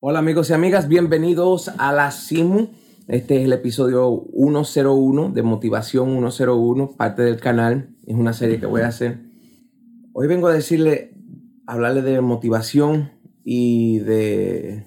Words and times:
Hola 0.00 0.20
amigos 0.20 0.50
y 0.50 0.52
amigas, 0.52 0.88
bienvenidos 0.88 1.68
a 1.78 1.92
la 1.92 2.10
CIMU. 2.10 2.70
Este 3.08 3.38
es 3.38 3.44
el 3.44 3.52
episodio 3.52 4.24
101 4.32 5.30
de 5.30 5.42
Motivación 5.42 6.18
101, 6.18 6.96
parte 6.96 7.22
del 7.22 7.40
canal. 7.40 7.90
Es 8.06 8.14
una 8.14 8.32
serie 8.32 8.58
que 8.58 8.66
voy 8.66 8.82
a 8.82 8.88
hacer. 8.88 9.20
Hoy 10.12 10.28
vengo 10.28 10.48
a 10.48 10.52
decirle, 10.52 11.14
hablarle 11.66 12.02
de 12.02 12.20
motivación 12.20 13.10
y 13.44 13.98
de... 13.98 14.86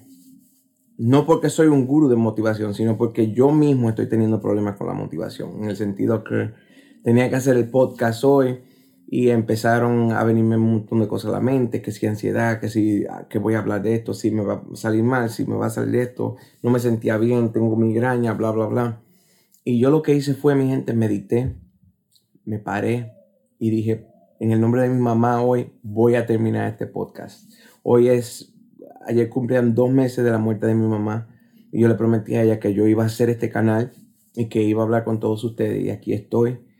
No 0.98 1.26
porque 1.26 1.50
soy 1.50 1.68
un 1.68 1.86
gurú 1.86 2.08
de 2.08 2.16
motivación, 2.16 2.74
sino 2.74 2.96
porque 2.96 3.32
yo 3.32 3.50
mismo 3.50 3.88
estoy 3.88 4.08
teniendo 4.08 4.40
problemas 4.40 4.76
con 4.76 4.86
la 4.86 4.94
motivación. 4.94 5.62
En 5.62 5.70
el 5.70 5.76
sentido 5.76 6.24
que 6.24 6.52
tenía 7.04 7.28
que 7.28 7.36
hacer 7.36 7.56
el 7.56 7.70
podcast 7.70 8.24
hoy 8.24 8.58
y 9.14 9.28
empezaron 9.28 10.12
a 10.12 10.24
venirme 10.24 10.56
un 10.56 10.72
montón 10.72 11.00
de 11.00 11.06
cosas 11.06 11.28
a 11.28 11.34
la 11.34 11.40
mente, 11.40 11.82
que 11.82 11.92
si 11.92 12.06
ansiedad, 12.06 12.58
que 12.58 12.70
si 12.70 13.04
ah, 13.04 13.26
que 13.28 13.38
voy 13.38 13.52
a 13.52 13.58
hablar 13.58 13.82
de 13.82 13.94
esto, 13.94 14.14
si 14.14 14.30
me 14.30 14.42
va 14.42 14.64
a 14.72 14.74
salir 14.74 15.04
mal, 15.04 15.28
si 15.28 15.44
me 15.44 15.54
va 15.54 15.66
a 15.66 15.70
salir 15.70 15.96
esto, 15.96 16.36
no 16.62 16.70
me 16.70 16.78
sentía 16.78 17.18
bien, 17.18 17.52
tengo 17.52 17.76
migraña, 17.76 18.32
bla, 18.32 18.52
bla, 18.52 18.68
bla. 18.68 19.02
Y 19.64 19.78
yo 19.78 19.90
lo 19.90 20.00
que 20.00 20.14
hice 20.14 20.32
fue, 20.32 20.54
mi 20.54 20.66
gente, 20.66 20.94
medité, 20.94 21.54
me 22.46 22.58
paré 22.58 23.12
y 23.58 23.68
dije, 23.68 24.06
en 24.40 24.50
el 24.50 24.62
nombre 24.62 24.80
de 24.80 24.88
mi 24.88 24.98
mamá 24.98 25.42
hoy 25.42 25.74
voy 25.82 26.14
a 26.14 26.24
terminar 26.24 26.70
este 26.70 26.86
podcast. 26.86 27.52
Hoy 27.82 28.08
es, 28.08 28.54
ayer 29.06 29.28
cumplían 29.28 29.74
dos 29.74 29.90
meses 29.90 30.24
de 30.24 30.30
la 30.30 30.38
muerte 30.38 30.66
de 30.66 30.74
mi 30.74 30.86
mamá 30.86 31.28
y 31.70 31.82
yo 31.82 31.88
le 31.88 31.96
prometí 31.96 32.34
a 32.36 32.44
ella 32.44 32.58
que 32.58 32.72
yo 32.72 32.86
iba 32.86 33.02
a 33.02 33.08
hacer 33.08 33.28
este 33.28 33.50
canal 33.50 33.92
y 34.34 34.46
que 34.46 34.62
iba 34.62 34.80
a 34.80 34.86
hablar 34.86 35.04
con 35.04 35.20
todos 35.20 35.44
ustedes 35.44 35.84
y 35.84 35.90
aquí 35.90 36.14
estoy 36.14 36.71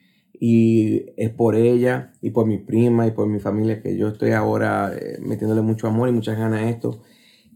y 0.44 1.06
es 1.16 1.30
por 1.30 1.54
ella 1.54 2.14
y 2.20 2.30
por 2.30 2.46
mi 2.46 2.58
prima 2.58 3.06
y 3.06 3.12
por 3.12 3.28
mi 3.28 3.38
familia 3.38 3.80
que 3.80 3.96
yo 3.96 4.08
estoy 4.08 4.32
ahora 4.32 4.92
eh, 4.92 5.20
metiéndole 5.20 5.62
mucho 5.62 5.86
amor 5.86 6.08
y 6.08 6.12
muchas 6.12 6.36
ganas 6.36 6.62
a 6.62 6.68
esto. 6.68 7.00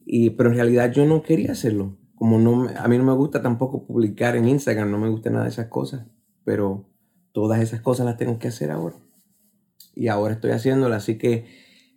Y, 0.05 0.31
pero 0.31 0.51
en 0.51 0.55
realidad 0.55 0.93
yo 0.93 1.05
no 1.05 1.21
quería 1.21 1.51
hacerlo. 1.51 1.97
Como 2.15 2.39
no, 2.39 2.69
a 2.69 2.87
mí 2.87 2.97
no 2.97 3.03
me 3.03 3.13
gusta 3.15 3.43
tampoco 3.43 3.85
publicar 3.85 4.37
en 4.37 4.47
Instagram, 4.47 4.89
no 4.89 4.99
me 4.99 5.09
gusta 5.09 5.31
nada 5.31 5.43
de 5.43 5.51
esas 5.51 5.67
cosas. 5.67 6.07
Pero 6.45 6.89
todas 7.33 7.61
esas 7.61 7.81
cosas 7.81 8.07
las 8.07 8.19
tengo 8.19 8.39
que 8.39 8.47
hacer 8.47 8.71
ahora. 8.71 8.95
Y 9.97 10.07
ahora 10.07 10.35
estoy 10.35 10.53
haciéndolas. 10.53 11.03
Así 11.03 11.19
que 11.19 11.47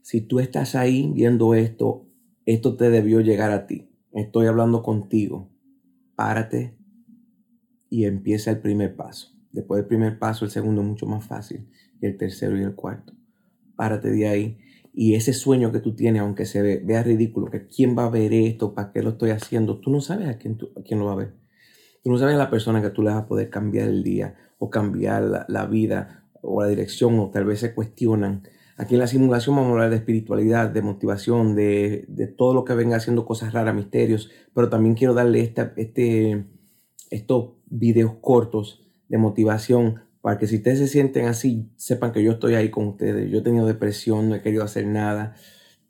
si 0.02 0.22
tú 0.22 0.40
estás 0.40 0.74
ahí 0.74 1.12
viendo 1.14 1.54
esto, 1.54 2.08
esto 2.48 2.78
te 2.78 2.90
debió 2.90 3.22
llegar 3.22 3.52
a 3.52 3.68
ti. 3.68 3.92
Estoy 4.12 4.48
hablando 4.48 4.82
contigo. 4.82 5.52
Párate 6.16 6.76
y 7.92 8.06
empieza 8.06 8.50
el 8.50 8.60
primer 8.60 8.96
paso. 8.96 9.39
Después 9.52 9.80
del 9.80 9.88
primer 9.88 10.20
paso, 10.20 10.46
el 10.46 10.52
segundo 10.52 10.84
mucho 10.84 11.06
más 11.06 11.26
fácil. 11.26 11.68
Y 12.02 12.06
el 12.06 12.18
tercero 12.18 12.58
y 12.58 12.64
el 12.64 12.76
cuarto. 12.76 13.14
Párate 13.76 14.12
de 14.12 14.28
ahí. 14.28 14.58
Y 14.94 15.16
ese 15.16 15.34
sueño 15.34 15.72
que 15.72 15.80
tú 15.80 15.96
tienes, 15.96 16.22
aunque 16.22 16.46
se 16.46 16.80
vea 16.80 17.04
ridículo, 17.04 17.50
que 17.50 17.68
quién 17.68 17.98
va 17.98 18.06
a 18.06 18.10
ver 18.10 18.34
esto, 18.34 18.74
para 18.74 18.92
qué 18.92 19.02
lo 19.02 19.12
estoy 19.12 19.30
haciendo, 19.30 19.80
tú 19.80 19.92
no 19.92 20.02
sabes 20.02 20.28
a 20.28 20.38
quién, 20.38 20.58
a 20.76 20.82
quién 20.82 21.00
lo 21.00 21.06
va 21.06 21.14
a 21.14 21.18
ver. 21.18 21.36
Tú 22.04 22.12
no 22.12 22.18
sabes 22.18 22.36
a 22.36 22.38
la 22.38 22.50
persona 22.50 22.82
que 22.82 22.90
tú 22.90 23.02
le 23.02 23.10
vas 23.10 23.24
a 23.24 23.28
poder 23.28 23.50
cambiar 23.50 23.88
el 23.88 24.04
día 24.04 24.36
o 24.58 24.70
cambiar 24.70 25.46
la, 25.48 25.66
vida 25.66 26.26
o 26.42 26.62
la 26.62 26.68
dirección 26.68 27.20
o 27.20 27.30
tal 27.30 27.46
vez 27.46 27.60
se 27.60 27.74
cuestionan. 27.74 28.44
Aquí 28.78 28.96
en 28.96 29.02
la 29.02 29.08
simulación 29.08 29.56
vamos 29.56 29.70
a 29.70 29.74
hablar 29.74 29.90
de 29.90 29.98
espiritualidad, 29.98 30.70
de 30.70 30.82
motivación, 30.82 31.56
de, 31.56 32.06
de 32.08 32.28
todo 32.28 32.54
lo 32.54 32.64
que 32.64 32.74
venga 32.74 32.98
haciendo 32.98 33.26
cosas 33.26 33.54
raras, 33.54 33.76
misterios, 33.76 34.32
pero 34.54 34.70
también 34.70 34.96
quiero 34.96 35.14
darle 35.14 35.42
esta, 35.42 35.74
este, 35.76 36.46
estos 37.10 37.54
videos 37.66 38.16
cortos 38.22 38.89
de 39.10 39.18
motivación 39.18 40.02
para 40.22 40.38
que 40.38 40.48
si 40.48 40.58
ustedes 40.58 40.80
se 40.80 40.88
sienten 40.88 41.26
así, 41.26 41.70
sepan 41.76 42.12
que 42.12 42.24
yo 42.24 42.34
estoy 42.34 42.56
ahí 42.56 42.70
con 42.70 42.88
ustedes. 42.88 43.30
Yo 43.30 43.40
he 43.40 43.42
tenido 43.42 43.66
depresión, 43.66 44.30
no 44.30 44.36
he 44.36 44.42
querido 44.42 44.64
hacer 44.64 44.86
nada 44.88 45.36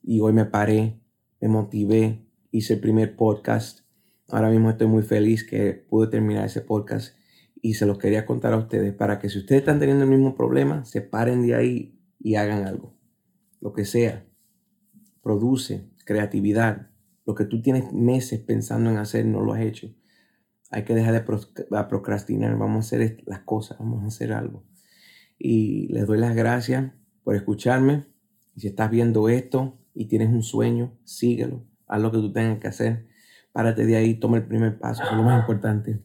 y 0.01 0.19
hoy 0.21 0.33
me 0.33 0.45
paré, 0.45 0.99
me 1.41 1.47
motivé, 1.47 2.25
hice 2.51 2.75
el 2.75 2.79
primer 2.79 3.15
podcast. 3.15 3.81
Ahora 4.27 4.49
mismo 4.49 4.69
estoy 4.69 4.87
muy 4.87 5.03
feliz 5.03 5.43
que 5.43 5.73
pude 5.73 6.07
terminar 6.07 6.45
ese 6.45 6.61
podcast 6.61 7.15
y 7.61 7.73
se 7.73 7.85
los 7.85 7.97
quería 7.97 8.25
contar 8.25 8.53
a 8.53 8.57
ustedes 8.57 8.93
para 8.93 9.19
que 9.19 9.29
si 9.29 9.39
ustedes 9.39 9.61
están 9.61 9.79
teniendo 9.79 10.03
el 10.03 10.09
mismo 10.09 10.35
problema, 10.35 10.85
se 10.85 11.01
paren 11.01 11.45
de 11.45 11.55
ahí 11.55 11.99
y 12.19 12.35
hagan 12.35 12.65
algo. 12.65 12.95
Lo 13.59 13.73
que 13.73 13.85
sea. 13.85 14.25
Produce 15.21 15.89
creatividad. 16.05 16.89
Lo 17.25 17.35
que 17.35 17.45
tú 17.45 17.61
tienes 17.61 17.91
meses 17.91 18.39
pensando 18.39 18.89
en 18.89 18.97
hacer, 18.97 19.25
no 19.25 19.41
lo 19.41 19.53
has 19.53 19.61
hecho. 19.61 19.93
Hay 20.69 20.83
que 20.83 20.93
dejar 20.93 21.13
de 21.13 21.85
procrastinar. 21.87 22.57
Vamos 22.57 22.77
a 22.77 22.79
hacer 22.79 23.23
las 23.25 23.39
cosas, 23.39 23.77
vamos 23.79 24.03
a 24.03 24.07
hacer 24.07 24.33
algo. 24.33 24.63
Y 25.37 25.87
les 25.93 26.05
doy 26.05 26.19
las 26.19 26.35
gracias 26.35 26.91
por 27.23 27.35
escucharme. 27.35 28.05
Si 28.55 28.67
estás 28.67 28.89
viendo 28.89 29.29
esto 29.29 29.79
y 29.93 30.05
tienes 30.05 30.29
un 30.29 30.43
sueño, 30.43 30.97
síguelo. 31.05 31.65
Haz 31.87 32.01
lo 32.01 32.11
que 32.11 32.17
tú 32.17 32.31
tengas 32.31 32.59
que 32.59 32.67
hacer. 32.67 33.07
Párate 33.51 33.85
de 33.85 33.95
ahí, 33.95 34.19
toma 34.19 34.37
el 34.37 34.45
primer 34.45 34.77
paso. 34.77 35.03
Es 35.03 35.11
lo 35.11 35.23
más 35.23 35.39
importante. 35.39 36.03